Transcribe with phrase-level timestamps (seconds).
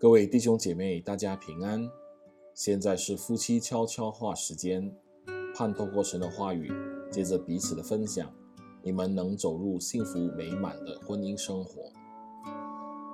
[0.00, 1.86] 各位弟兄姐妹，大家平安。
[2.54, 4.96] 现在是夫妻悄悄话时间，
[5.54, 6.72] 盼透过神的话语，
[7.12, 8.32] 借着彼此的分享，
[8.82, 11.92] 你们能走入幸福美满的婚姻生活。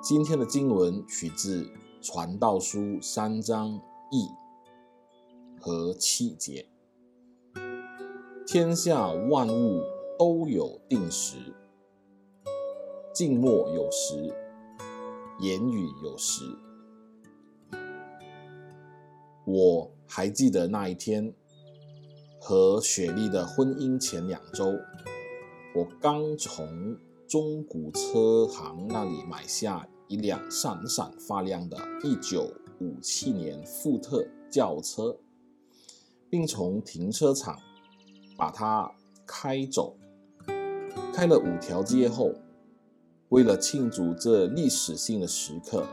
[0.00, 1.64] 今天的经文取自
[2.00, 3.80] 《传道书》三章
[4.12, 4.28] 一
[5.60, 6.68] 和七节：
[8.46, 9.82] 天下万物
[10.16, 11.52] 都有定时，
[13.12, 14.32] 静默有时，
[15.40, 16.44] 言语有时。
[19.46, 21.32] 我还记得那一天，
[22.40, 24.74] 和雪莉的婚姻前两周，
[25.72, 26.96] 我刚从
[27.28, 35.16] 中古车行那里买下一辆闪闪发亮的1957年福特轿车，
[36.28, 37.56] 并从停车场
[38.36, 38.90] 把它
[39.24, 39.96] 开走。
[41.14, 42.32] 开了五条街后，
[43.28, 45.86] 为了庆祝这历史性的时刻，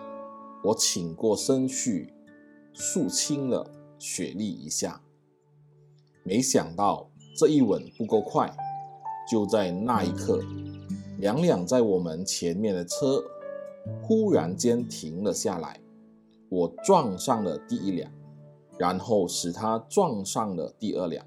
[0.64, 2.12] 我请过身去。
[2.74, 5.02] 肃清了雪莉一下，
[6.24, 8.52] 没想到这一吻不够快，
[9.30, 10.44] 就在那一刻，
[11.20, 13.24] 两辆在我们前面的车
[14.02, 15.80] 忽然间停了下来，
[16.50, 18.12] 我撞上了第一辆，
[18.78, 21.26] 然后使他撞上了第二辆，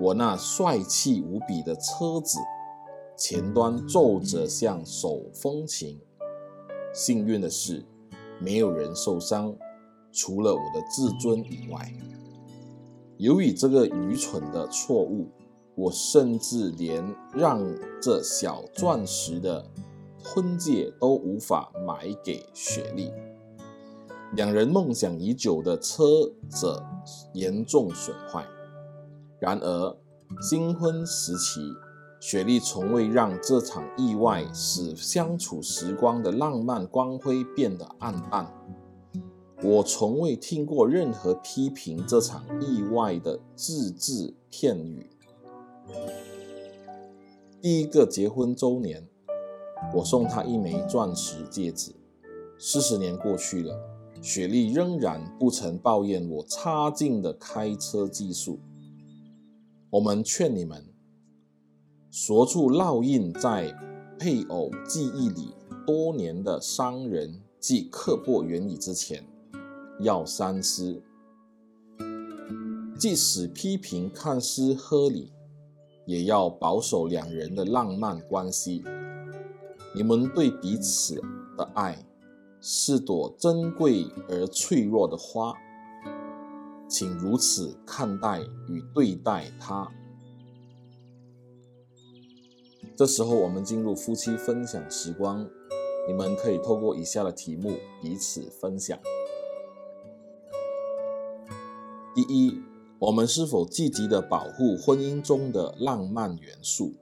[0.00, 2.38] 我那帅气无比的车子
[3.16, 6.00] 前端皱着像手风琴，
[6.92, 7.84] 幸运的是
[8.40, 9.54] 没有人受伤。
[10.14, 11.92] 除了我的自尊以外，
[13.18, 15.28] 由于这个愚蠢的错误，
[15.74, 17.60] 我甚至连让
[18.00, 19.68] 这小钻石的
[20.22, 23.10] 婚戒都无法买给雪莉。
[24.36, 26.04] 两人梦想已久的车
[26.48, 26.80] 子
[27.32, 28.46] 严重损坏。
[29.40, 29.96] 然而，
[30.40, 31.60] 新婚时期，
[32.20, 38.52] 雪莉从未让这场意外使相处时光的浪漫光辉变得暗淡。
[39.64, 45.08] 我从未听过任何批评这场意外的只字片语。
[47.62, 49.08] 第一个结婚周年，
[49.94, 51.94] 我送她一枚钻石戒指。
[52.58, 53.74] 四十年过去了，
[54.20, 58.58] 雪莉仍然不曾抱怨我差劲的开车技术。
[59.88, 60.84] 我们劝你们，
[62.10, 63.74] 锁住烙印在
[64.18, 65.54] 配偶记忆里
[65.86, 69.24] 多年的伤人及刻薄言语之前。
[70.00, 71.02] 要三思，
[72.98, 75.32] 即使批评看似合理，
[76.06, 78.84] 也要保守两人的浪漫关系。
[79.94, 81.20] 你们对彼此
[81.56, 82.04] 的爱
[82.60, 85.54] 是朵珍贵而脆弱的花，
[86.88, 89.88] 请如此看待与对待它。
[92.96, 95.48] 这时候，我们进入夫妻分享时光，
[96.08, 98.98] 你们可以透过以下的题目彼此分享。
[102.14, 102.62] 第一，
[103.00, 106.94] 我们是否积极的保护婚姻中的浪漫元素？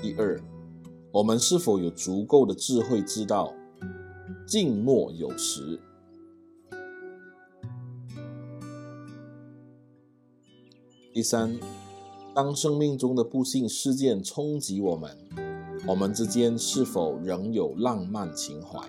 [0.00, 0.42] 第二，
[1.12, 3.52] 我们是否有足够的智慧知道
[4.46, 5.78] 静默有时？
[11.12, 11.60] 第三，
[12.34, 15.14] 当生命中的不幸事件冲击我们，
[15.86, 18.80] 我们之间是否仍有浪漫情怀？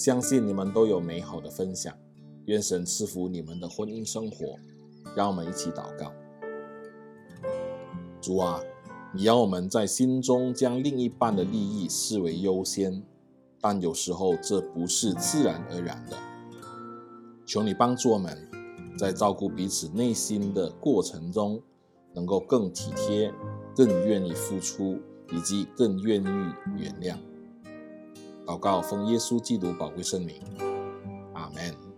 [0.00, 1.94] 相信你们都有美好的分享，
[2.46, 4.56] 愿神赐福你们的婚姻生活。
[5.14, 6.10] 让我们一起祷告：
[8.18, 8.62] 主啊，
[9.12, 13.02] 你要我们在心中将另一半的利益视为优先，
[13.60, 16.16] 但有时候这不是自然而然的。
[17.44, 18.48] 求你帮助我们，
[18.96, 21.60] 在照顾彼此内心的过程中，
[22.14, 23.30] 能够更体贴、
[23.76, 24.98] 更愿意付出，
[25.30, 27.18] 以及更愿意原谅。
[28.50, 30.34] 祷告，奉耶稣基督宝贵圣名，
[31.34, 31.89] 阿门。